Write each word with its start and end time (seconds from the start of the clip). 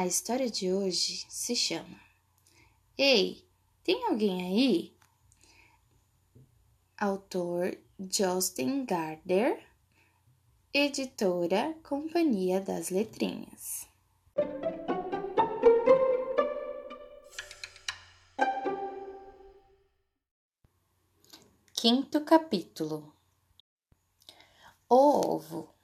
A 0.00 0.06
história 0.06 0.50
de 0.50 0.72
hoje 0.72 1.26
se 1.28 1.54
chama 1.54 2.00
Ei, 2.96 3.46
tem 3.84 4.02
alguém 4.06 4.42
aí? 4.46 4.96
Autor 6.96 7.76
Justin 8.10 8.86
Gardner, 8.86 9.62
editora 10.72 11.76
Companhia 11.82 12.62
das 12.62 12.88
Letrinhas. 12.88 13.86
Quinto 21.74 22.24
capítulo 22.24 23.14
O 24.88 25.34
ovo. 25.34 25.79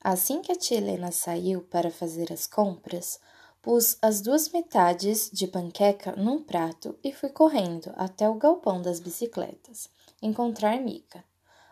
Assim 0.00 0.40
que 0.40 0.52
a 0.52 0.56
tia 0.56 0.78
Helena 0.78 1.10
saiu 1.10 1.62
para 1.62 1.90
fazer 1.90 2.32
as 2.32 2.46
compras, 2.46 3.20
pus 3.60 3.98
as 4.00 4.20
duas 4.20 4.48
metades 4.50 5.30
de 5.32 5.46
panqueca 5.46 6.14
num 6.16 6.42
prato 6.42 6.98
e 7.02 7.12
fui 7.12 7.28
correndo 7.30 7.92
até 7.96 8.28
o 8.28 8.34
galpão 8.34 8.80
das 8.80 9.00
bicicletas 9.00 9.90
encontrar 10.22 10.80
Mica. 10.80 11.24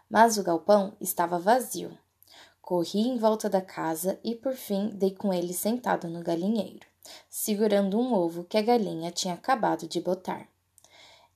Mas 0.08 0.38
o 0.38 0.42
galpão 0.42 0.96
estava 1.00 1.38
vazio. 1.38 1.96
Corri 2.60 3.00
em 3.00 3.18
volta 3.18 3.48
da 3.48 3.60
casa 3.60 4.18
e 4.24 4.34
por 4.34 4.54
fim 4.54 4.88
dei 4.88 5.12
com 5.12 5.32
ele 5.32 5.52
sentado 5.52 6.08
no 6.08 6.22
galinheiro, 6.22 6.86
segurando 7.28 7.98
um 7.98 8.12
ovo 8.12 8.44
que 8.44 8.56
a 8.56 8.62
galinha 8.62 9.10
tinha 9.10 9.34
acabado 9.34 9.86
de 9.86 10.00
botar. 10.00 10.48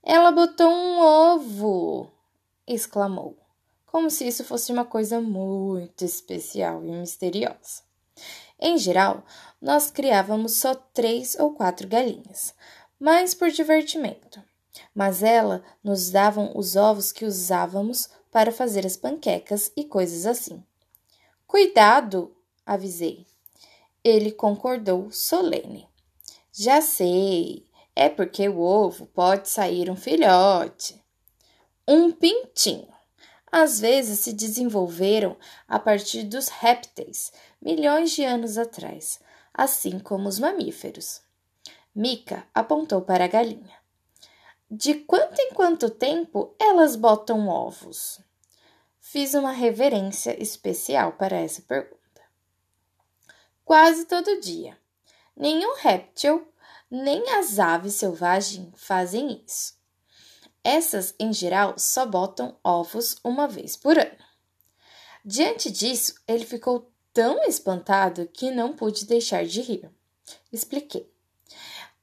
Ela 0.03 0.33
botou 0.33 0.69
um 0.69 0.99
ovo! 0.99 2.11
exclamou, 2.67 3.37
como 3.91 4.09
se 4.09 4.27
isso 4.27 4.45
fosse 4.45 4.71
uma 4.71 4.85
coisa 4.85 5.21
muito 5.21 6.05
especial 6.05 6.85
e 6.85 6.93
misteriosa. 6.93 7.83
Em 8.61 8.79
geral, 8.79 9.25
nós 9.61 9.91
criávamos 9.91 10.53
só 10.53 10.75
três 10.75 11.35
ou 11.35 11.55
quatro 11.55 11.89
galinhas, 11.89 12.55
mas 13.01 13.35
por 13.35 13.51
divertimento. 13.51 14.41
Mas 14.95 15.25
ela 15.25 15.65
nos 15.83 16.09
dava 16.09 16.57
os 16.57 16.77
ovos 16.77 17.11
que 17.11 17.25
usávamos 17.25 18.09
para 18.31 18.53
fazer 18.53 18.87
as 18.87 18.97
panquecas 18.97 19.73
e 19.77 19.85
coisas 19.85 20.25
assim. 20.25 20.63
Cuidado! 21.45 22.33
avisei. 22.65 23.27
Ele 24.05 24.31
concordou 24.31 25.11
solene. 25.11 25.89
Já 26.53 26.81
sei, 26.81 27.67
é 27.97 28.09
porque 28.09 28.49
o 28.49 28.61
ovo 28.61 29.07
pode 29.07 29.49
sair 29.49 29.91
um 29.91 29.97
filhote. 29.97 31.03
Um 31.89 32.13
pintinho. 32.13 33.00
Às 33.53 33.81
vezes 33.81 34.21
se 34.21 34.33
desenvolveram 34.33 35.37
a 35.67 35.79
partir 35.79 36.23
dos 36.23 36.49
répteis, 36.49 37.33
milhões 37.61 38.13
de 38.13 38.25
anos 38.25 38.57
atrás, 38.57 39.21
assim 39.53 39.99
como 39.99 40.29
os 40.29 40.39
mamíferos. 40.39 41.21
Mica 41.95 42.47
apontou 42.55 43.03
para 43.03 43.25
a 43.25 43.29
galinha. 43.29 43.81
De 44.71 44.95
quanto 44.95 45.41
em 45.41 45.53
quanto 45.53 45.91
tempo 45.91 46.55
elas 46.59 46.95
botam 46.95 47.49
ovos? 47.49 48.21
Fiz 49.01 49.35
uma 49.35 49.51
reverência 49.51 50.41
especial 50.41 51.15
para 51.15 51.37
essa 51.37 51.63
pergunta. 51.63 51.99
Quase 53.65 54.05
todo 54.05 54.41
dia. 54.41 54.79
Nenhum 55.37 55.75
réptil 55.77 56.47
nem 56.89 57.31
as 57.31 57.59
aves 57.59 57.95
selvagens 57.95 58.73
fazem 58.77 59.43
isso. 59.45 59.80
Essas, 60.63 61.15
em 61.19 61.33
geral, 61.33 61.75
só 61.79 62.05
botam 62.05 62.57
ovos 62.63 63.17
uma 63.25 63.49
vez 63.49 63.77
por 63.77 63.99
ano. 63.99 64.31
Diante 65.25 65.71
disso, 65.71 66.15
ele 66.27 66.45
ficou 66.45 66.91
tão 67.13 67.43
espantado 67.45 68.27
que 68.33 68.51
não 68.51 68.75
pude 68.75 69.07
deixar 69.07 69.45
de 69.45 69.61
rir. 69.61 69.91
Expliquei. 70.53 71.11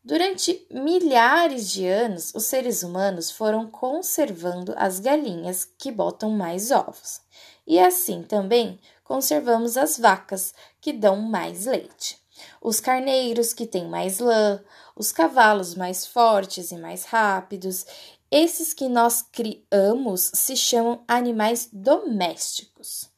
Durante 0.03 0.65
milhares 0.71 1.69
de 1.69 1.85
anos, 1.85 2.33
os 2.33 2.45
seres 2.45 2.81
humanos 2.81 3.29
foram 3.29 3.69
conservando 3.69 4.73
as 4.77 4.99
galinhas 4.99 5.65
que 5.77 5.91
botam 5.91 6.29
mais 6.31 6.71
ovos, 6.71 7.21
e 7.65 7.77
assim 7.77 8.23
também 8.23 8.79
conservamos 9.03 9.75
as 9.75 9.97
vacas 9.99 10.53
que 10.79 10.93
dão 10.93 11.17
mais 11.17 11.65
leite 11.65 12.17
os 12.61 12.79
carneiros 12.79 13.53
que 13.53 13.65
têm 13.65 13.87
mais 13.87 14.19
lã, 14.19 14.61
os 14.95 15.11
cavalos 15.11 15.75
mais 15.75 16.05
fortes 16.05 16.71
e 16.71 16.77
mais 16.77 17.05
rápidos. 17.05 17.85
Esses 18.29 18.73
que 18.73 18.89
nós 18.89 19.21
criamos 19.21 20.31
se 20.33 20.55
chamam 20.57 21.03
animais 21.07 21.69
domésticos. 21.71 23.09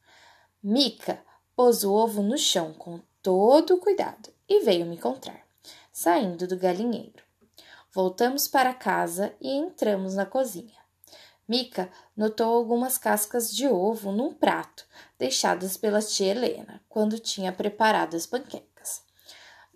Mica 0.61 1.23
pôs 1.55 1.83
o 1.83 1.91
ovo 1.91 2.21
no 2.21 2.37
chão 2.37 2.73
com 2.73 2.99
todo 3.21 3.79
cuidado 3.79 4.29
e 4.47 4.59
veio 4.59 4.85
me 4.85 4.95
encontrar, 4.95 5.41
saindo 5.91 6.45
do 6.45 6.57
galinheiro. 6.57 7.23
Voltamos 7.91 8.47
para 8.47 8.73
casa 8.73 9.33
e 9.41 9.49
entramos 9.49 10.13
na 10.13 10.25
cozinha. 10.25 10.79
Mica 11.47 11.89
notou 12.15 12.53
algumas 12.53 12.97
cascas 12.97 13.51
de 13.51 13.67
ovo 13.67 14.11
num 14.11 14.31
prato, 14.31 14.85
deixadas 15.17 15.75
pela 15.75 16.01
tia 16.01 16.31
Helena, 16.31 16.81
quando 16.87 17.17
tinha 17.17 17.51
preparado 17.51 18.15
as 18.15 18.27
panquecas 18.27 18.69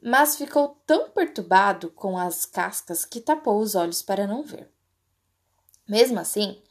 mas 0.03 0.35
ficou 0.35 0.77
tão 0.85 1.09
perturbado 1.09 1.89
com 1.89 2.17
as 2.17 2.45
cascas 2.45 3.05
que 3.05 3.21
tapou 3.21 3.59
os 3.59 3.73
olhos 3.73 4.01
para 4.01 4.27
não 4.27 4.43
ver. 4.43 4.69
Mesmo 5.87 6.19
assim, 6.19 6.61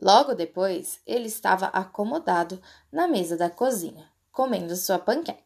logo 0.00 0.34
depois 0.34 1.00
ele 1.06 1.26
estava 1.26 1.66
acomodado 1.66 2.60
na 2.90 3.08
mesa 3.08 3.36
da 3.36 3.50
cozinha, 3.50 4.08
comendo 4.32 4.76
sua 4.76 4.98
panqueca. 4.98 5.42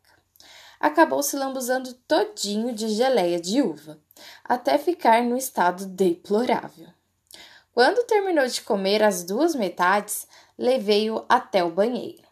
Acabou 0.78 1.22
se 1.22 1.36
lambuzando 1.36 1.94
todinho 2.06 2.74
de 2.74 2.88
geleia 2.88 3.40
de 3.40 3.62
uva, 3.62 3.98
até 4.44 4.76
ficar 4.76 5.22
no 5.22 5.36
estado 5.36 5.86
deplorável. 5.86 6.88
Quando 7.72 8.06
terminou 8.06 8.46
de 8.46 8.60
comer 8.60 9.02
as 9.02 9.24
duas 9.24 9.54
metades, 9.54 10.28
levei-o 10.58 11.24
até 11.28 11.64
o 11.64 11.70
banheiro. 11.70 12.22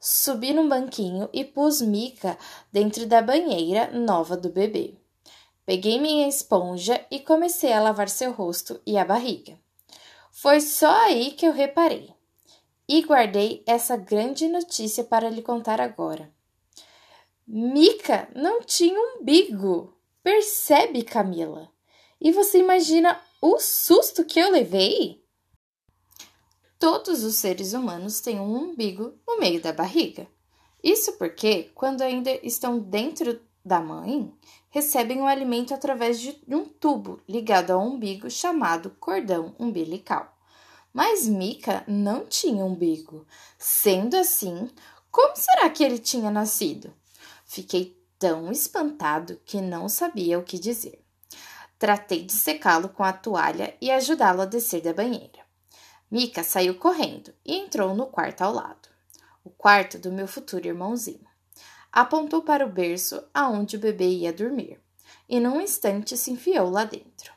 Subi 0.00 0.54
num 0.54 0.66
banquinho 0.66 1.28
e 1.30 1.44
pus 1.44 1.82
Mica 1.82 2.38
dentro 2.72 3.06
da 3.06 3.20
banheira 3.20 3.90
nova 3.92 4.34
do 4.34 4.48
bebê. 4.48 4.94
Peguei 5.66 6.00
minha 6.00 6.26
esponja 6.26 7.04
e 7.10 7.20
comecei 7.20 7.72
a 7.72 7.82
lavar 7.82 8.08
seu 8.08 8.32
rosto 8.32 8.80
e 8.86 8.96
a 8.96 9.04
barriga. 9.04 9.59
Foi 10.40 10.58
só 10.58 10.90
aí 11.02 11.32
que 11.32 11.44
eu 11.44 11.52
reparei. 11.52 12.14
E 12.88 13.02
guardei 13.02 13.62
essa 13.66 13.94
grande 13.94 14.48
notícia 14.48 15.04
para 15.04 15.28
lhe 15.28 15.42
contar 15.42 15.82
agora. 15.82 16.32
Mica 17.46 18.26
não 18.34 18.62
tinha 18.62 18.98
umbigo. 18.98 19.94
Percebe, 20.22 21.02
Camila? 21.02 21.70
E 22.18 22.32
você 22.32 22.58
imagina 22.58 23.20
o 23.42 23.58
susto 23.58 24.24
que 24.24 24.40
eu 24.40 24.50
levei? 24.50 25.22
Todos 26.78 27.22
os 27.22 27.36
seres 27.36 27.74
humanos 27.74 28.22
têm 28.22 28.40
um 28.40 28.70
umbigo 28.70 29.12
no 29.28 29.38
meio 29.38 29.60
da 29.60 29.74
barriga. 29.74 30.26
Isso 30.82 31.18
porque, 31.18 31.64
quando 31.74 32.00
ainda 32.00 32.30
estão 32.42 32.78
dentro 32.78 33.38
da 33.64 33.80
mãe, 33.80 34.32
recebem 34.70 35.20
o 35.20 35.26
alimento 35.26 35.74
através 35.74 36.20
de 36.20 36.36
um 36.48 36.64
tubo 36.64 37.20
ligado 37.28 37.70
ao 37.70 37.80
umbigo 37.80 38.30
chamado 38.30 38.90
cordão 38.98 39.54
umbilical. 39.58 40.36
Mas 40.92 41.28
Mika 41.28 41.84
não 41.86 42.26
tinha 42.26 42.64
umbigo. 42.64 43.26
Sendo 43.58 44.16
assim, 44.16 44.68
como 45.10 45.36
será 45.36 45.70
que 45.70 45.84
ele 45.84 45.98
tinha 45.98 46.30
nascido? 46.30 46.92
Fiquei 47.44 48.00
tão 48.18 48.50
espantado 48.50 49.40
que 49.44 49.60
não 49.60 49.88
sabia 49.88 50.38
o 50.38 50.42
que 50.44 50.58
dizer. 50.58 51.04
Tratei 51.78 52.24
de 52.24 52.32
secá-lo 52.32 52.90
com 52.90 53.02
a 53.02 53.12
toalha 53.12 53.74
e 53.80 53.90
ajudá-lo 53.90 54.42
a 54.42 54.44
descer 54.44 54.82
da 54.82 54.92
banheira. 54.92 55.40
Mica 56.10 56.42
saiu 56.42 56.74
correndo 56.74 57.32
e 57.44 57.56
entrou 57.56 57.94
no 57.94 58.06
quarto 58.06 58.42
ao 58.42 58.52
lado, 58.52 58.88
o 59.44 59.50
quarto 59.50 59.96
do 59.96 60.10
meu 60.10 60.26
futuro 60.26 60.66
irmãozinho. 60.66 61.29
Apontou 61.92 62.42
para 62.42 62.64
o 62.64 62.70
berço 62.70 63.22
aonde 63.34 63.76
o 63.76 63.80
bebê 63.80 64.08
ia 64.08 64.32
dormir 64.32 64.80
e 65.30 65.38
num 65.38 65.60
instante 65.60 66.16
se 66.16 66.32
enfiou 66.32 66.68
lá 66.68 66.84
dentro. 66.84 67.32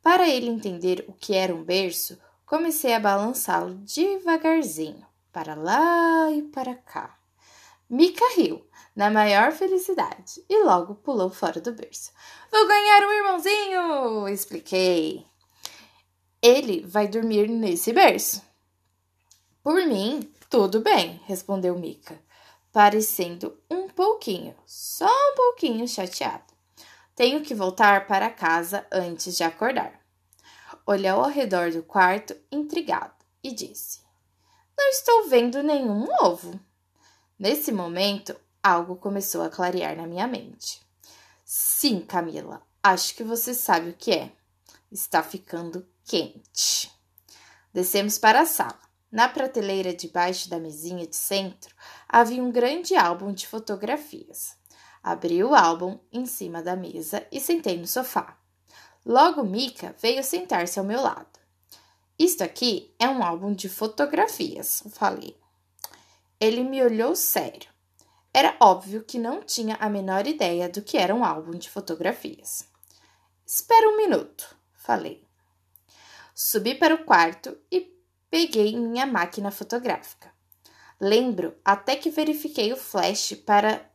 Para 0.00 0.28
ele 0.28 0.48
entender 0.48 1.04
o 1.08 1.12
que 1.12 1.34
era 1.34 1.52
um 1.52 1.64
berço, 1.64 2.16
comecei 2.46 2.94
a 2.94 3.00
balançá-lo 3.00 3.74
devagarzinho, 3.74 5.04
para 5.32 5.56
lá 5.56 6.30
e 6.30 6.42
para 6.42 6.76
cá. 6.76 7.18
Mica 7.90 8.24
riu, 8.36 8.64
na 8.94 9.10
maior 9.10 9.50
felicidade, 9.50 10.44
e 10.48 10.62
logo 10.62 10.94
pulou 10.94 11.28
fora 11.28 11.60
do 11.60 11.72
berço. 11.72 12.12
Vou 12.50 12.66
ganhar 12.68 13.02
um 13.04 13.12
irmãozinho! 13.12 14.28
expliquei. 14.28 15.26
Ele 16.40 16.86
vai 16.86 17.08
dormir 17.08 17.48
nesse 17.48 17.92
berço. 17.92 18.40
Por 19.64 19.84
mim, 19.84 20.32
tudo 20.48 20.80
bem, 20.80 21.20
respondeu 21.24 21.76
Mica, 21.76 22.16
parecendo 22.76 23.58
um 23.70 23.88
pouquinho, 23.88 24.54
só 24.66 25.08
um 25.08 25.34
pouquinho 25.34 25.88
chateado. 25.88 26.44
Tenho 27.14 27.40
que 27.40 27.54
voltar 27.54 28.06
para 28.06 28.28
casa 28.28 28.86
antes 28.92 29.34
de 29.34 29.42
acordar. 29.42 29.98
Olhou 30.84 31.24
ao 31.24 31.30
redor 31.30 31.70
do 31.70 31.82
quarto, 31.82 32.36
intrigado, 32.52 33.14
e 33.42 33.50
disse: 33.50 34.00
Não 34.76 34.90
estou 34.90 35.26
vendo 35.26 35.62
nenhum 35.62 36.06
ovo. 36.20 36.60
Nesse 37.38 37.72
momento, 37.72 38.36
algo 38.62 38.96
começou 38.96 39.40
a 39.40 39.48
clarear 39.48 39.96
na 39.96 40.06
minha 40.06 40.26
mente. 40.26 40.82
Sim, 41.46 42.00
Camila, 42.00 42.60
acho 42.82 43.14
que 43.14 43.24
você 43.24 43.54
sabe 43.54 43.88
o 43.88 43.94
que 43.94 44.12
é. 44.12 44.32
Está 44.92 45.22
ficando 45.22 45.88
quente. 46.04 46.92
Descemos 47.72 48.18
para 48.18 48.42
a 48.42 48.46
sala. 48.46 48.78
Na 49.10 49.30
prateleira 49.30 49.94
debaixo 49.94 50.50
da 50.50 50.58
mesinha 50.58 51.06
de 51.06 51.16
centro 51.16 51.74
havia 52.08 52.42
um 52.42 52.50
grande 52.50 52.94
álbum 52.94 53.32
de 53.32 53.46
fotografias. 53.46 54.56
Abri 55.02 55.42
o 55.42 55.54
álbum 55.54 55.98
em 56.12 56.26
cima 56.26 56.62
da 56.62 56.74
mesa 56.74 57.26
e 57.30 57.40
sentei 57.40 57.78
no 57.78 57.86
sofá. 57.86 58.36
Logo 59.04 59.44
Mika 59.44 59.94
veio 60.00 60.22
sentar-se 60.24 60.78
ao 60.78 60.84
meu 60.84 61.00
lado. 61.00 61.38
Isto 62.18 62.42
aqui 62.42 62.94
é 62.98 63.08
um 63.08 63.22
álbum 63.22 63.52
de 63.52 63.68
fotografias, 63.68 64.82
falei. 64.90 65.38
Ele 66.40 66.64
me 66.64 66.82
olhou 66.82 67.14
sério. 67.14 67.70
Era 68.32 68.56
óbvio 68.60 69.04
que 69.04 69.18
não 69.18 69.42
tinha 69.42 69.76
a 69.76 69.88
menor 69.88 70.26
ideia 70.26 70.68
do 70.68 70.82
que 70.82 70.98
era 70.98 71.14
um 71.14 71.24
álbum 71.24 71.52
de 71.52 71.70
fotografias. 71.70 72.68
Espera 73.46 73.88
um 73.88 73.96
minuto, 73.96 74.56
falei. 74.74 75.24
Subi 76.34 76.74
para 76.74 76.94
o 76.94 77.04
quarto 77.04 77.56
e 77.70 77.96
peguei 78.28 78.76
minha 78.76 79.06
máquina 79.06 79.50
fotográfica. 79.50 80.35
Lembro 81.00 81.54
até 81.64 81.96
que 81.96 82.10
verifiquei 82.10 82.72
o 82.72 82.76
flash 82.76 83.34
para 83.44 83.90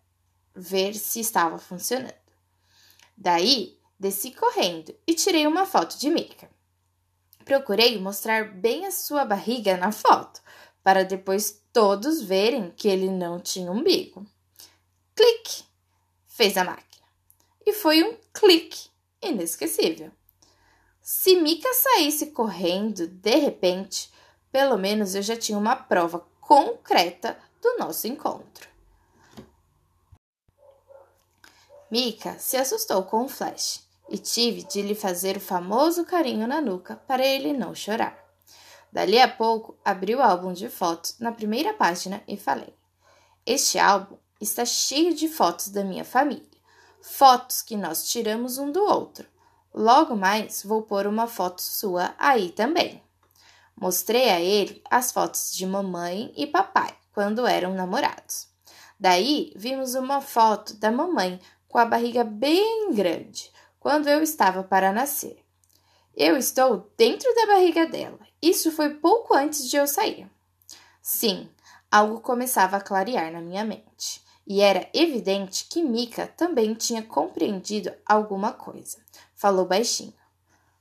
ver 0.56 0.94
se 0.94 1.20
estava 1.20 1.58
funcionando. 1.58 2.14
Daí, 3.18 3.80
desci 4.00 4.32
correndo 4.32 4.96
e 5.08 5.14
tirei 5.14 5.48
uma 5.48 5.66
foto 5.66 5.98
de 5.98 6.10
Mika. 6.10 6.50
Procurei 7.44 8.00
mostrar 8.00 8.54
bem 8.54 8.86
a 8.86 8.92
sua 8.92 9.26
barriga 9.26 9.78
na 9.78 9.92
foto, 9.92 10.42
para 10.84 11.04
depois 11.04 11.62
todos 11.74 12.22
verem 12.22 12.72
que 12.72 12.88
ele 12.88 13.10
não 13.10 13.40
tinha 13.40 13.72
umbigo. 13.72 14.26
Clique! 15.16 15.64
Fez 16.28 16.56
a 16.58 16.64
máquina. 16.64 17.06
E 17.66 17.74
foi 17.74 18.04
um 18.04 18.18
clique 18.34 18.90
inesquecível. 19.22 20.12
Se 21.02 21.36
Mika 21.36 21.70
saísse 21.74 22.28
correndo 22.28 23.08
de 23.08 23.36
repente, 23.36 24.10
pelo 24.52 24.78
menos 24.78 25.14
eu 25.16 25.22
já 25.22 25.36
tinha 25.36 25.58
uma 25.58 25.76
prova 25.76 26.20
concreta 26.52 27.38
do 27.62 27.78
nosso 27.78 28.08
encontro. 28.08 28.68
Mika 31.90 32.38
se 32.40 32.58
assustou 32.58 33.04
com 33.04 33.24
o 33.24 33.30
flash 33.30 33.88
e 34.10 34.18
tive 34.18 34.64
de 34.64 34.82
lhe 34.82 34.94
fazer 34.94 35.38
o 35.38 35.40
famoso 35.40 36.04
carinho 36.04 36.46
na 36.46 36.60
nuca 36.60 36.98
para 37.08 37.26
ele 37.26 37.54
não 37.54 37.74
chorar. 37.74 38.22
Dali 38.92 39.18
a 39.18 39.30
pouco, 39.30 39.78
abri 39.86 40.14
o 40.14 40.22
álbum 40.22 40.52
de 40.52 40.68
fotos 40.68 41.16
na 41.22 41.32
primeira 41.32 41.74
página 41.74 42.22
e 42.28 42.36
falei: 42.36 42.76
Este 43.46 43.80
álbum 43.80 44.18
está 44.42 44.66
cheio 44.66 45.16
de 45.16 45.30
fotos 45.30 45.70
da 45.70 45.86
minha 45.86 46.04
família, 46.04 46.60
fotos 47.02 47.62
que 47.62 47.78
nós 47.78 48.10
tiramos 48.10 48.58
um 48.58 48.70
do 48.70 48.84
outro. 48.84 49.26
Logo 49.74 50.18
mais 50.18 50.64
vou 50.66 50.82
pôr 50.82 51.08
uma 51.08 51.28
foto 51.28 51.62
sua 51.62 52.14
aí 52.20 52.50
também. 52.50 53.02
Mostrei 53.80 54.30
a 54.30 54.40
ele 54.40 54.82
as 54.90 55.12
fotos 55.12 55.52
de 55.54 55.66
mamãe 55.66 56.32
e 56.36 56.46
papai 56.48 56.96
quando 57.14 57.48
eram 57.48 57.74
namorados. 57.74 58.48
Daí 59.00 59.52
vimos 59.56 59.96
uma 59.96 60.22
foto 60.22 60.76
da 60.76 60.92
mamãe 60.92 61.40
com 61.68 61.78
a 61.78 61.86
barriga 61.86 62.24
bem 62.24 62.94
grande 62.94 63.52
quando 63.80 64.08
eu 64.08 64.22
estava 64.22 64.64
para 64.64 64.92
nascer. 64.92 65.44
Eu 66.16 66.38
estou 66.38 66.92
dentro 66.98 67.34
da 67.34 67.48
barriga 67.48 67.88
dela. 67.88 68.20
Isso 68.42 68.72
foi 68.72 68.96
pouco 68.96 69.34
antes 69.34 69.68
de 69.70 69.78
eu 69.78 69.88
sair. 69.88 70.30
Sim, 71.02 71.50
algo 71.90 72.20
começava 72.20 72.78
a 72.78 72.82
clarear 72.82 73.32
na 73.32 73.42
minha 73.42 73.64
mente. 73.64 74.22
E 74.46 74.62
era 74.62 74.90
evidente 74.94 75.66
que 75.66 75.82
Mika 75.82 76.28
também 76.28 76.74
tinha 76.74 77.02
compreendido 77.02 77.94
alguma 78.06 78.52
coisa. 78.52 78.98
Falou 79.34 79.66
baixinho. 79.66 80.14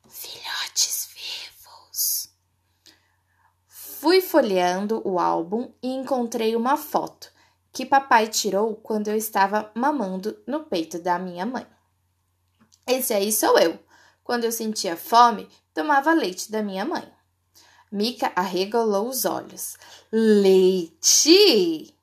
Filhotes 0.08 1.08
vivos. 1.14 2.28
Fui 4.00 4.22
folheando 4.22 5.06
o 5.06 5.18
álbum 5.18 5.70
e 5.82 5.88
encontrei 5.88 6.56
uma 6.56 6.78
foto 6.78 7.30
que 7.70 7.84
papai 7.84 8.28
tirou 8.28 8.74
quando 8.76 9.08
eu 9.08 9.14
estava 9.14 9.70
mamando 9.74 10.42
no 10.46 10.64
peito 10.64 10.98
da 10.98 11.18
minha 11.18 11.44
mãe. 11.44 11.66
Esse 12.86 13.12
aí 13.12 13.30
sou 13.30 13.58
eu. 13.58 13.78
Quando 14.24 14.44
eu 14.44 14.52
sentia 14.52 14.96
fome, 14.96 15.46
tomava 15.74 16.14
leite 16.14 16.50
da 16.50 16.62
minha 16.62 16.82
mãe. 16.82 17.06
Mica 17.92 18.32
arregalou 18.34 19.06
os 19.06 19.26
olhos. 19.26 19.76
Leite! 20.10 21.94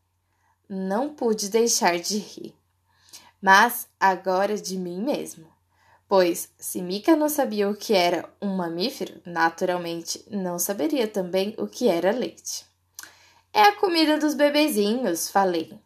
Não 0.69 1.15
pude 1.15 1.49
deixar 1.49 1.97
de 1.97 2.19
rir. 2.19 2.55
Mas 3.41 3.87
agora 3.99 4.55
de 4.55 4.77
mim 4.77 5.01
mesmo. 5.01 5.47
Pois, 6.07 6.53
se 6.57 6.81
Mica 6.81 7.15
não 7.17 7.27
sabia 7.27 7.69
o 7.69 7.75
que 7.75 7.93
era 7.93 8.33
um 8.41 8.55
mamífero, 8.55 9.21
naturalmente 9.25 10.23
não 10.31 10.57
saberia 10.57 11.05
também 11.05 11.53
o 11.57 11.67
que 11.67 11.89
era 11.89 12.11
leite. 12.11 12.65
É 13.51 13.63
a 13.63 13.75
comida 13.75 14.17
dos 14.17 14.33
bebezinhos, 14.33 15.29
falei. 15.29 15.77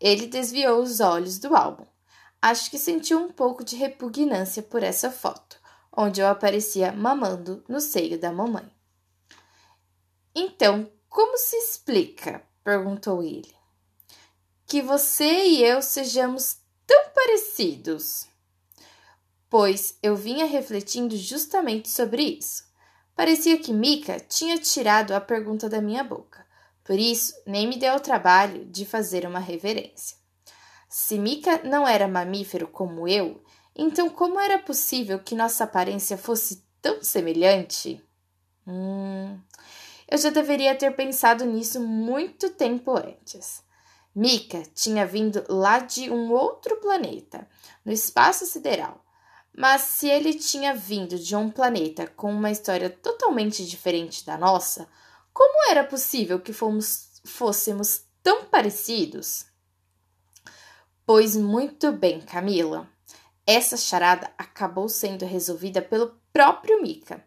Ele 0.00 0.26
desviou 0.26 0.80
os 0.80 1.00
olhos 1.00 1.38
do 1.38 1.56
álbum. 1.56 1.86
Acho 2.40 2.70
que 2.70 2.78
sentiu 2.78 3.18
um 3.18 3.32
pouco 3.32 3.64
de 3.64 3.74
repugnância 3.74 4.62
por 4.62 4.82
essa 4.82 5.10
foto, 5.10 5.56
onde 5.96 6.20
eu 6.20 6.28
aparecia 6.28 6.92
mamando 6.92 7.64
no 7.68 7.80
seio 7.80 8.18
da 8.18 8.30
mamãe. 8.30 8.70
Então, 10.34 10.90
como 11.08 11.38
se 11.38 11.56
explica? 11.56 12.42
perguntou 12.62 13.22
ele. 13.22 13.54
Que 14.66 14.82
você 14.82 15.46
e 15.46 15.64
eu 15.64 15.80
sejamos 15.80 16.58
tão 16.86 17.10
parecidos. 17.14 18.26
Pois 19.56 19.96
eu 20.02 20.16
vinha 20.16 20.46
refletindo 20.46 21.16
justamente 21.16 21.88
sobre 21.88 22.24
isso. 22.24 22.64
Parecia 23.14 23.56
que 23.56 23.72
Mika 23.72 24.18
tinha 24.18 24.58
tirado 24.58 25.12
a 25.12 25.20
pergunta 25.20 25.68
da 25.68 25.80
minha 25.80 26.02
boca. 26.02 26.44
Por 26.82 26.98
isso, 26.98 27.32
nem 27.46 27.68
me 27.68 27.78
deu 27.78 27.94
o 27.94 28.00
trabalho 28.00 28.64
de 28.64 28.84
fazer 28.84 29.24
uma 29.24 29.38
reverência. 29.38 30.16
Se 30.88 31.16
Mika 31.20 31.62
não 31.62 31.86
era 31.86 32.08
mamífero 32.08 32.66
como 32.66 33.06
eu, 33.06 33.44
então 33.76 34.10
como 34.10 34.40
era 34.40 34.58
possível 34.58 35.20
que 35.20 35.36
nossa 35.36 35.62
aparência 35.62 36.18
fosse 36.18 36.66
tão 36.82 37.00
semelhante? 37.00 38.04
Hum, 38.66 39.38
eu 40.10 40.18
já 40.18 40.30
deveria 40.30 40.74
ter 40.74 40.90
pensado 40.96 41.44
nisso 41.44 41.78
muito 41.78 42.50
tempo 42.50 42.90
antes. 42.96 43.62
Mika 44.12 44.64
tinha 44.74 45.06
vindo 45.06 45.44
lá 45.48 45.78
de 45.78 46.10
um 46.10 46.32
outro 46.32 46.74
planeta, 46.80 47.48
no 47.84 47.92
espaço 47.92 48.46
sideral. 48.46 49.03
Mas 49.56 49.82
se 49.82 50.08
ele 50.08 50.34
tinha 50.34 50.74
vindo 50.74 51.16
de 51.16 51.36
um 51.36 51.48
planeta 51.48 52.08
com 52.08 52.32
uma 52.32 52.50
história 52.50 52.90
totalmente 52.90 53.64
diferente 53.64 54.26
da 54.26 54.36
nossa, 54.36 54.88
como 55.32 55.70
era 55.70 55.84
possível 55.84 56.40
que 56.40 56.52
fomos, 56.52 57.20
fôssemos 57.24 58.02
tão 58.20 58.46
parecidos? 58.46 59.46
Pois 61.06 61.36
muito 61.36 61.92
bem, 61.92 62.20
Camila. 62.20 62.88
Essa 63.46 63.76
charada 63.76 64.32
acabou 64.36 64.88
sendo 64.88 65.24
resolvida 65.24 65.80
pelo 65.80 66.18
próprio 66.32 66.82
Mika. 66.82 67.24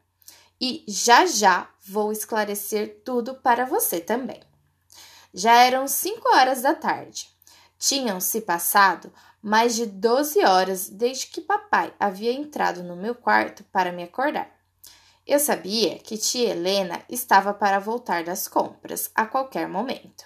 E 0.59 0.83
já 0.87 1.25
já 1.25 1.69
vou 1.85 2.11
esclarecer 2.11 3.03
tudo 3.05 3.35
para 3.35 3.65
você 3.65 4.01
também. 4.01 4.41
Já 5.33 5.63
eram 5.63 5.87
cinco 5.87 6.27
horas 6.35 6.61
da 6.61 6.73
tarde. 6.73 7.29
Tinham 7.77 8.19
se 8.19 8.41
passado 8.41 9.13
mais 9.41 9.75
de 9.75 9.85
12 9.85 10.43
horas 10.45 10.89
desde 10.89 11.27
que 11.27 11.41
papai 11.41 11.93
havia 11.99 12.31
entrado 12.31 12.83
no 12.83 12.95
meu 12.95 13.15
quarto 13.15 13.63
para 13.65 13.91
me 13.91 14.03
acordar. 14.03 14.51
Eu 15.25 15.39
sabia 15.39 15.99
que 15.99 16.17
tia 16.17 16.51
Helena 16.51 17.01
estava 17.09 17.53
para 17.53 17.79
voltar 17.79 18.23
das 18.23 18.47
compras 18.47 19.11
a 19.13 19.25
qualquer 19.25 19.67
momento. 19.67 20.25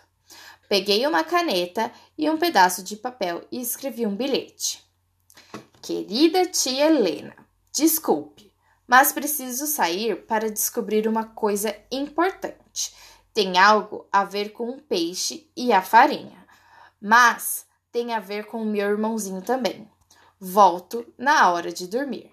Peguei 0.70 1.06
uma 1.08 1.24
caneta 1.24 1.92
e 2.18 2.30
um 2.30 2.38
pedaço 2.38 2.84
de 2.84 2.96
papel 2.96 3.46
e 3.52 3.60
escrevi 3.60 4.06
um 4.06 4.16
bilhete. 4.16 4.84
Querida 5.82 6.46
tia 6.46 6.86
Helena, 6.86 7.36
desculpe, 7.74 8.54
mas 8.88 9.12
preciso 9.12 9.66
sair 9.66 10.26
para 10.28 10.52
descobrir 10.52 11.08
uma 11.08 11.26
coisa 11.26 11.76
importante. 11.92 12.94
Tem 13.34 13.58
algo 13.58 14.08
a 14.12 14.24
ver 14.24 14.50
com 14.50 14.70
o 14.70 14.82
peixe 14.82 15.50
e 15.58 15.74
a 15.74 15.82
farinha, 15.82 16.46
mas 17.02 17.66
tem 17.92 18.14
a 18.14 18.20
ver 18.20 18.46
com 18.46 18.62
o 18.62 18.66
meu 18.66 18.90
irmãozinho 18.90 19.42
também. 19.42 19.90
Volto 20.40 21.06
na 21.18 21.52
hora 21.52 21.72
de 21.72 21.88
dormir. 21.88 22.32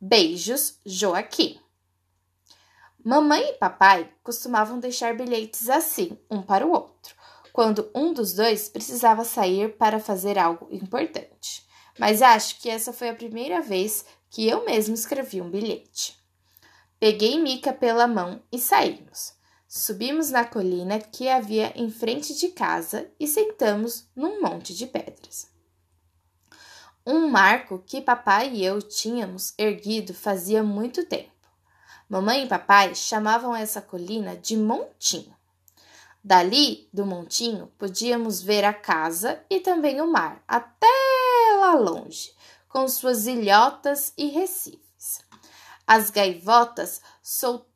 Beijos, 0.00 0.80
Joaquim. 0.84 1.60
Mamãe 3.04 3.50
e 3.50 3.52
papai 3.54 4.12
costumavam 4.22 4.80
deixar 4.80 5.16
bilhetes 5.16 5.70
assim, 5.70 6.18
um 6.28 6.42
para 6.42 6.66
o 6.66 6.72
outro, 6.72 7.14
quando 7.52 7.88
um 7.94 8.12
dos 8.12 8.34
dois 8.34 8.68
precisava 8.68 9.22
sair 9.22 9.76
para 9.76 10.00
fazer 10.00 10.36
algo 10.38 10.66
importante. 10.72 11.64
Mas 11.98 12.20
acho 12.20 12.60
que 12.60 12.68
essa 12.68 12.92
foi 12.92 13.08
a 13.08 13.14
primeira 13.14 13.62
vez 13.62 14.04
que 14.28 14.48
eu 14.48 14.64
mesmo 14.64 14.94
escrevi 14.94 15.40
um 15.40 15.48
bilhete. 15.48 16.18
Peguei 16.98 17.40
Mica 17.40 17.72
pela 17.72 18.06
mão 18.06 18.42
e 18.50 18.58
saímos. 18.58 19.34
Subimos 19.68 20.30
na 20.30 20.44
colina 20.44 21.00
que 21.00 21.28
havia 21.28 21.72
em 21.74 21.90
frente 21.90 22.34
de 22.34 22.48
casa 22.48 23.10
e 23.18 23.26
sentamos 23.26 24.08
num 24.14 24.40
monte 24.40 24.72
de 24.72 24.86
pedras. 24.86 25.50
Um 27.04 27.28
marco 27.28 27.82
que 27.84 28.00
papai 28.00 28.52
e 28.52 28.64
eu 28.64 28.80
tínhamos 28.80 29.54
erguido 29.58 30.14
fazia 30.14 30.62
muito 30.62 31.04
tempo. 31.04 31.30
Mamãe 32.08 32.44
e 32.44 32.48
papai 32.48 32.94
chamavam 32.94 33.54
essa 33.54 33.82
colina 33.82 34.36
de 34.36 34.56
Montinho. 34.56 35.34
Dali 36.22 36.88
do 36.92 37.06
montinho 37.06 37.68
podíamos 37.78 38.42
ver 38.42 38.64
a 38.64 38.74
casa 38.74 39.40
e 39.48 39.60
também 39.60 40.00
o 40.00 40.10
mar, 40.10 40.42
até 40.46 40.86
lá 41.60 41.74
longe, 41.74 42.32
com 42.68 42.88
suas 42.88 43.28
ilhotas 43.28 44.12
e 44.18 44.26
recifes. 44.26 45.20
As 45.86 46.10
gaivotas 46.10 47.00
soltavam 47.22 47.75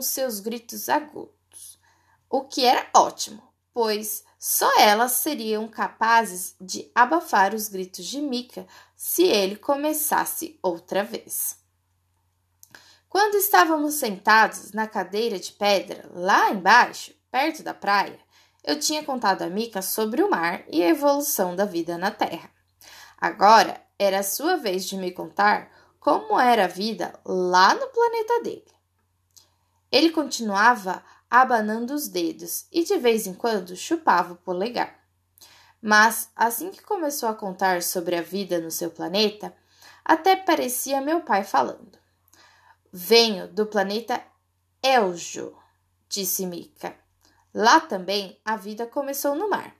seus 0.00 0.40
gritos 0.40 0.88
agudos, 0.88 1.78
o 2.30 2.44
que 2.44 2.64
era 2.64 2.88
ótimo, 2.94 3.42
pois 3.74 4.24
só 4.38 4.78
elas 4.78 5.12
seriam 5.12 5.68
capazes 5.68 6.56
de 6.60 6.90
abafar 6.94 7.54
os 7.54 7.68
gritos 7.68 8.06
de 8.06 8.20
Mica 8.20 8.66
se 8.96 9.24
ele 9.24 9.56
começasse 9.56 10.58
outra 10.62 11.04
vez. 11.04 11.58
Quando 13.08 13.34
estávamos 13.34 13.94
sentados 13.94 14.72
na 14.72 14.86
cadeira 14.86 15.38
de 15.38 15.52
pedra 15.52 16.08
lá 16.14 16.50
embaixo, 16.50 17.12
perto 17.30 17.62
da 17.62 17.74
praia, 17.74 18.18
eu 18.64 18.80
tinha 18.80 19.04
contado 19.04 19.42
a 19.42 19.50
Mika 19.50 19.82
sobre 19.82 20.22
o 20.22 20.30
mar 20.30 20.64
e 20.68 20.82
a 20.82 20.88
evolução 20.88 21.54
da 21.54 21.66
vida 21.66 21.98
na 21.98 22.10
Terra. 22.10 22.50
Agora 23.18 23.80
era 23.98 24.20
a 24.20 24.24
sua 24.24 24.56
vez 24.56 24.86
de 24.86 24.96
me 24.96 25.12
contar 25.12 25.70
como 26.00 26.40
era 26.40 26.64
a 26.64 26.68
vida 26.68 27.12
lá 27.24 27.74
no 27.74 27.86
planeta 27.88 28.42
dele. 28.42 28.72
Ele 29.92 30.10
continuava 30.10 31.04
abanando 31.30 31.94
os 31.94 32.08
dedos 32.08 32.66
e 32.72 32.82
de 32.82 32.96
vez 32.96 33.26
em 33.26 33.34
quando 33.34 33.76
chupava 33.76 34.32
o 34.32 34.36
polegar. 34.36 34.98
Mas 35.80 36.30
assim 36.34 36.70
que 36.70 36.82
começou 36.82 37.28
a 37.28 37.34
contar 37.34 37.82
sobre 37.82 38.16
a 38.16 38.22
vida 38.22 38.58
no 38.58 38.70
seu 38.70 38.90
planeta, 38.90 39.54
até 40.04 40.34
parecia 40.34 41.00
meu 41.00 41.20
pai 41.20 41.44
falando. 41.44 41.98
Venho 42.92 43.48
do 43.48 43.66
planeta 43.66 44.22
Eljo, 44.82 45.54
disse 46.08 46.46
Mika. 46.46 46.94
Lá 47.54 47.80
também 47.80 48.38
a 48.44 48.56
vida 48.56 48.86
começou 48.86 49.34
no 49.34 49.50
mar, 49.50 49.74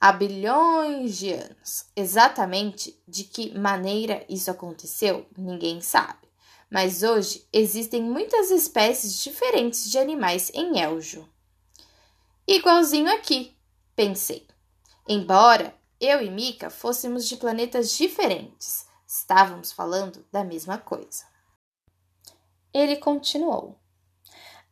há 0.00 0.12
bilhões 0.12 1.18
de 1.18 1.32
anos. 1.32 1.86
Exatamente 1.94 2.98
de 3.06 3.24
que 3.24 3.58
maneira 3.58 4.24
isso 4.28 4.50
aconteceu, 4.50 5.26
ninguém 5.36 5.80
sabe. 5.80 6.27
Mas 6.70 7.02
hoje 7.02 7.46
existem 7.52 8.02
muitas 8.02 8.50
espécies 8.50 9.22
diferentes 9.22 9.90
de 9.90 9.98
animais 9.98 10.50
em 10.54 10.78
Eljo. 10.80 11.28
Igualzinho 12.46 13.10
aqui, 13.12 13.56
pensei. 13.96 14.46
Embora 15.08 15.74
eu 16.00 16.22
e 16.22 16.30
Mika 16.30 16.70
fôssemos 16.70 17.26
de 17.26 17.36
planetas 17.36 17.96
diferentes, 17.96 18.86
estávamos 19.06 19.72
falando 19.72 20.24
da 20.30 20.44
mesma 20.44 20.78
coisa. 20.78 21.24
Ele 22.72 22.96
continuou. 22.96 23.78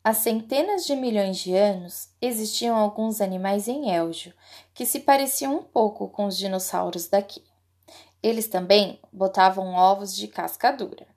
Há 0.05 0.15
centenas 0.15 0.87
de 0.87 0.95
milhões 0.95 1.39
de 1.39 1.53
anos 1.53 2.11
existiam 2.21 2.77
alguns 2.77 3.21
animais 3.21 3.67
em 3.67 3.91
Elgio 3.91 4.33
que 4.73 4.87
se 4.87 5.01
pareciam 5.01 5.57
um 5.57 5.63
pouco 5.65 6.09
com 6.09 6.27
os 6.27 6.37
dinossauros 6.37 7.09
daqui. 7.09 7.43
Eles 8.23 8.47
também 8.47 9.01
botavam 9.13 9.75
ovos 9.75 10.15
de 10.15 10.29
casca 10.29 10.71
dura. 10.71 11.16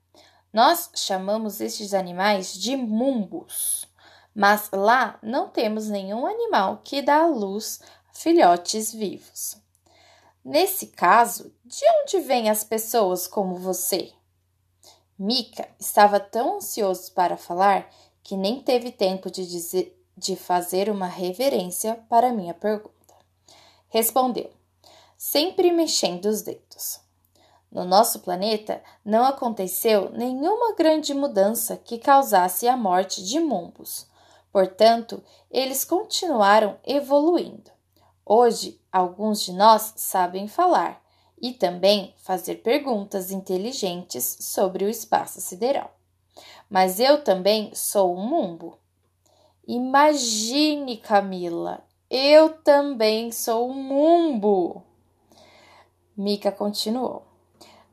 Nós 0.52 0.90
chamamos 0.96 1.60
estes 1.60 1.94
animais 1.94 2.52
de 2.52 2.76
mumbus, 2.76 3.86
mas 4.34 4.68
lá 4.72 5.18
não 5.22 5.48
temos 5.48 5.88
nenhum 5.88 6.26
animal 6.26 6.80
que 6.82 7.00
dá 7.00 7.22
à 7.22 7.26
luz 7.26 7.80
filhotes 8.12 8.92
vivos. 8.92 9.56
Nesse 10.44 10.88
caso, 10.88 11.54
de 11.64 11.84
onde 12.02 12.20
vêm 12.26 12.50
as 12.50 12.64
pessoas 12.64 13.28
como 13.28 13.54
você? 13.54 14.12
Mika 15.16 15.68
estava 15.78 16.18
tão 16.18 16.56
ansioso 16.56 17.12
para 17.12 17.36
falar 17.36 17.88
que 18.22 18.36
nem 18.36 18.60
teve 18.60 18.90
tempo 18.90 19.30
de, 19.30 19.46
dizer, 19.46 20.02
de 20.16 20.34
fazer 20.34 20.90
uma 20.90 21.06
reverência 21.06 21.94
para 22.08 22.32
minha 22.32 22.54
pergunta. 22.54 23.14
Respondeu, 23.88 24.50
sempre 25.16 25.70
mexendo 25.70 26.24
os 26.24 26.42
dedos. 26.42 27.00
No 27.70 27.84
nosso 27.84 28.20
planeta 28.20 28.82
não 29.04 29.24
aconteceu 29.24 30.10
nenhuma 30.10 30.74
grande 30.74 31.14
mudança 31.14 31.76
que 31.76 31.98
causasse 31.98 32.66
a 32.66 32.76
morte 32.76 33.24
de 33.24 33.38
mumbos. 33.38 34.08
Portanto, 34.52 35.22
eles 35.50 35.84
continuaram 35.84 36.76
evoluindo. 36.84 37.70
Hoje, 38.26 38.80
alguns 38.90 39.42
de 39.42 39.52
nós 39.52 39.92
sabem 39.96 40.48
falar 40.48 41.00
e 41.40 41.52
também 41.52 42.14
fazer 42.18 42.56
perguntas 42.56 43.30
inteligentes 43.30 44.38
sobre 44.40 44.84
o 44.84 44.88
espaço 44.88 45.40
sideral 45.40 45.90
mas 46.70 47.00
eu 47.00 47.24
também 47.24 47.74
sou 47.74 48.16
um 48.16 48.24
mumbo. 48.24 48.78
Imagine, 49.66 50.98
Camila, 50.98 51.82
eu 52.08 52.62
também 52.62 53.32
sou 53.32 53.68
um 53.68 53.74
mumbo. 53.74 54.84
Mica 56.16 56.52
continuou. 56.52 57.29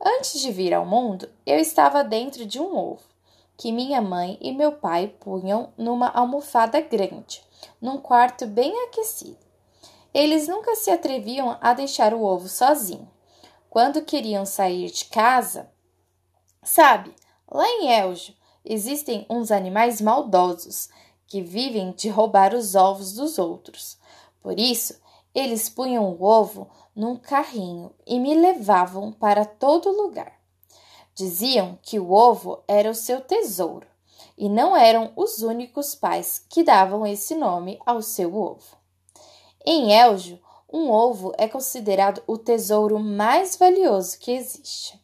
Antes 0.00 0.40
de 0.40 0.52
vir 0.52 0.72
ao 0.72 0.86
mundo, 0.86 1.28
eu 1.44 1.58
estava 1.58 2.04
dentro 2.04 2.46
de 2.46 2.60
um 2.60 2.76
ovo 2.76 3.02
que 3.58 3.72
minha 3.72 4.00
mãe 4.00 4.38
e 4.40 4.52
meu 4.52 4.70
pai 4.70 5.08
punham 5.18 5.72
numa 5.76 6.08
almofada 6.10 6.80
grande, 6.80 7.42
num 7.80 7.98
quarto 7.98 8.46
bem 8.46 8.72
aquecido. 8.84 9.44
Eles 10.14 10.46
nunca 10.46 10.76
se 10.76 10.92
atreviam 10.92 11.58
a 11.60 11.74
deixar 11.74 12.14
o 12.14 12.22
ovo 12.22 12.48
sozinho. 12.48 13.10
Quando 13.68 14.04
queriam 14.04 14.46
sair 14.46 14.88
de 14.90 15.06
casa, 15.06 15.68
sabe, 16.62 17.12
lá 17.50 17.66
em 17.66 17.90
Eljo, 17.90 18.32
existem 18.64 19.26
uns 19.28 19.50
animais 19.50 20.00
maldosos 20.00 20.88
que 21.26 21.42
vivem 21.42 21.90
de 21.92 22.08
roubar 22.08 22.54
os 22.54 22.76
ovos 22.76 23.14
dos 23.14 23.38
outros. 23.38 23.98
Por 24.40 24.58
isso, 24.58 25.00
eles 25.38 25.68
punham 25.68 26.10
o 26.10 26.24
ovo 26.24 26.68
num 26.94 27.16
carrinho 27.16 27.94
e 28.06 28.18
me 28.18 28.34
levavam 28.34 29.12
para 29.12 29.44
todo 29.44 29.90
lugar. 29.90 30.32
Diziam 31.14 31.78
que 31.82 31.98
o 31.98 32.12
ovo 32.12 32.62
era 32.66 32.90
o 32.90 32.94
seu 32.94 33.20
tesouro 33.20 33.86
e 34.36 34.48
não 34.48 34.76
eram 34.76 35.12
os 35.16 35.42
únicos 35.42 35.94
pais 35.94 36.44
que 36.48 36.62
davam 36.62 37.06
esse 37.06 37.34
nome 37.34 37.78
ao 37.86 38.02
seu 38.02 38.34
ovo. 38.34 38.76
Em 39.64 39.92
Elgio, 39.92 40.40
um 40.72 40.90
ovo 40.90 41.32
é 41.38 41.46
considerado 41.46 42.22
o 42.26 42.36
tesouro 42.36 42.98
mais 42.98 43.56
valioso 43.56 44.18
que 44.18 44.32
existe. 44.32 45.00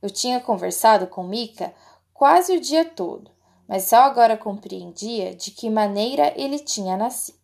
Eu 0.00 0.10
tinha 0.10 0.40
conversado 0.40 1.06
com 1.06 1.22
Mika 1.22 1.74
quase 2.14 2.56
o 2.56 2.60
dia 2.60 2.84
todo, 2.84 3.30
mas 3.68 3.84
só 3.84 3.96
agora 3.96 4.36
compreendia 4.36 5.34
de 5.34 5.50
que 5.50 5.68
maneira 5.68 6.32
ele 6.34 6.58
tinha 6.58 6.96
nascido. 6.96 7.38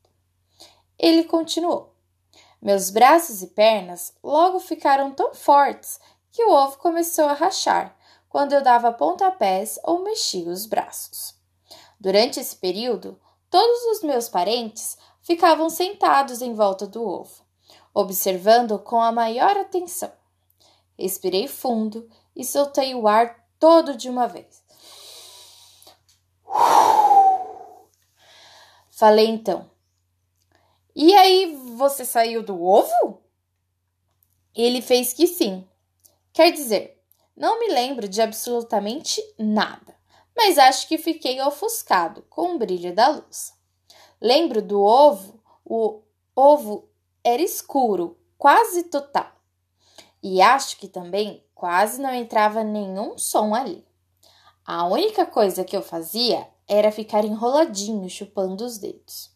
Ele 0.99 1.25
continuou. 1.25 1.96
Meus 2.61 2.91
braços 2.91 3.43
e 3.43 3.49
pernas 3.49 4.15
logo 4.23 4.59
ficaram 4.59 5.13
tão 5.13 5.35
fortes 5.35 6.01
que 6.33 6.45
o 6.45 6.51
ovo 6.51 6.79
começou 6.79 7.27
a 7.27 7.33
rachar 7.33 7.97
quando 8.29 8.53
eu 8.53 8.63
dava 8.63 8.93
pontapés 8.93 9.79
ou 9.83 10.03
mexia 10.03 10.51
os 10.51 10.67
braços. 10.67 11.35
Durante 11.99 12.39
esse 12.39 12.57
período, 12.57 13.19
todos 13.51 13.97
os 13.97 14.03
meus 14.03 14.29
parentes 14.29 14.99
ficavam 15.23 15.71
sentados 15.71 16.43
em 16.43 16.53
volta 16.53 16.87
do 16.87 17.03
ovo, 17.03 17.45
observando 17.95 18.79
com 18.79 19.01
a 19.01 19.11
maior 19.11 19.57
atenção. 19.57 20.13
Respirei 20.99 21.49
fundo 21.49 22.09
e 22.35 22.45
soltei 22.45 22.95
o 22.95 23.09
ar 23.09 23.45
todo 23.59 23.97
de 23.97 24.09
uma 24.09 24.27
vez. 24.27 24.63
Falei 28.91 29.27
então. 29.27 29.76
E 30.99 31.15
aí, 31.15 31.55
você 31.77 32.07
saiu 32.07 32.43
do 32.43 32.59
ovo? 32.65 33.21
Ele 34.55 34.81
fez 34.81 35.13
que 35.13 35.27
sim. 35.27 35.69
Quer 36.33 36.53
dizer, 36.53 36.99
não 37.37 37.61
me 37.61 37.69
lembro 37.69 38.09
de 38.09 38.23
absolutamente 38.23 39.23
nada, 39.39 39.95
mas 40.35 40.57
acho 40.57 40.89
que 40.89 40.97
fiquei 40.97 41.39
ofuscado 41.43 42.23
com 42.31 42.55
o 42.55 42.59
brilho 42.59 42.95
da 42.95 43.09
luz. 43.09 43.53
Lembro 44.19 44.63
do 44.63 44.81
ovo, 44.81 45.39
o 45.63 46.01
ovo 46.35 46.89
era 47.23 47.43
escuro, 47.43 48.17
quase 48.39 48.85
total. 48.85 49.31
E 50.23 50.41
acho 50.41 50.79
que 50.79 50.89
também 50.89 51.45
quase 51.55 52.01
não 52.01 52.15
entrava 52.15 52.65
nenhum 52.65 53.19
som 53.19 53.55
ali. 53.55 53.87
A 54.65 54.87
única 54.87 55.27
coisa 55.27 55.63
que 55.63 55.77
eu 55.77 55.83
fazia 55.83 56.49
era 56.67 56.91
ficar 56.91 57.23
enroladinho 57.23 58.09
chupando 58.09 58.65
os 58.65 58.79
dedos. 58.79 59.36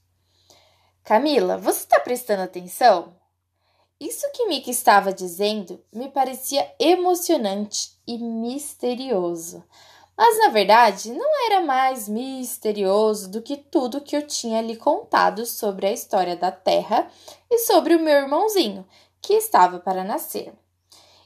Camila, 1.05 1.57
você 1.57 1.81
está 1.81 1.99
prestando 1.99 2.43
atenção? 2.43 3.15
Isso 3.99 4.31
que 4.33 4.47
Mika 4.47 4.71
estava 4.71 5.13
dizendo 5.13 5.83
me 5.93 6.09
parecia 6.09 6.73
emocionante 6.79 7.93
e 8.07 8.17
misterioso. 8.19 9.65
Mas 10.17 10.39
na 10.39 10.49
verdade 10.49 11.11
não 11.11 11.47
era 11.47 11.63
mais 11.63 12.09
misterioso 12.09 13.31
do 13.31 13.43
que 13.43 13.57
tudo 13.57 14.03
que 14.03 14.15
eu 14.15 14.27
tinha 14.27 14.61
lhe 14.61 14.77
contado 14.77 15.45
sobre 15.47 15.87
a 15.87 15.93
história 15.93 16.37
da 16.37 16.53
Terra 16.53 17.11
e 17.51 17.59
sobre 17.61 17.97
o 17.97 18.01
meu 18.01 18.15
irmãozinho, 18.15 18.87
que 19.21 19.33
estava 19.33 19.79
para 19.79 20.05
nascer. 20.05 20.53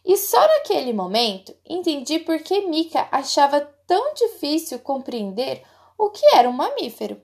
E 0.04 0.16
só 0.16 0.40
naquele 0.40 0.92
momento 0.92 1.54
entendi 1.68 2.20
por 2.20 2.38
que 2.38 2.66
Mika 2.66 3.08
achava 3.10 3.60
tão 3.86 4.14
difícil 4.14 4.78
compreender 4.78 5.62
o 5.98 6.10
que 6.10 6.24
era 6.34 6.48
um 6.48 6.52
mamífero. 6.52 7.20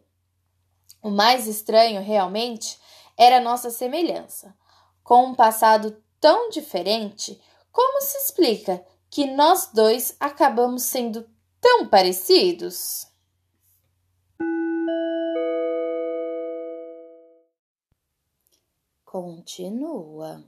O 1.03 1.11
mais 1.11 1.47
estranho, 1.47 2.03
realmente, 2.03 2.79
era 3.17 3.41
nossa 3.41 3.71
semelhança. 3.71 4.55
Com 5.03 5.27
um 5.27 5.35
passado 5.35 6.03
tão 6.21 6.51
diferente, 6.51 7.41
como 7.73 8.01
se 8.03 8.19
explica 8.19 8.85
que 9.09 9.27
nós 9.27 9.71
dois 9.73 10.17
acabamos 10.21 10.83
sendo 10.83 11.29
tão 11.61 11.89
parecidos? 11.89 13.07
Continua. 19.05 20.45